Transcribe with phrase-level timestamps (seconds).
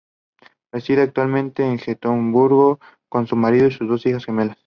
[0.73, 4.57] Reside actualmente en Gotemburgo con su marido y sus dos hijas gemelas.